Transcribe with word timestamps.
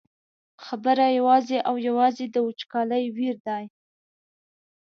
خبره 0.65 1.05
یوازې 1.19 1.57
او 1.69 1.75
یوازې 1.87 2.25
د 2.29 2.35
وچکالۍ 2.47 3.03
ویر 3.15 3.37
دی. 3.47 3.63